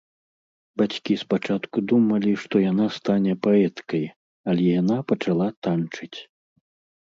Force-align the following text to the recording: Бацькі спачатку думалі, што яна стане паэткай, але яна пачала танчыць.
Бацькі 0.81 1.13
спачатку 1.23 1.77
думалі, 1.91 2.33
што 2.45 2.55
яна 2.71 2.87
стане 2.97 3.33
паэткай, 3.45 4.05
але 4.49 4.63
яна 4.81 4.97
пачала 5.15 5.47
танчыць. 5.65 6.15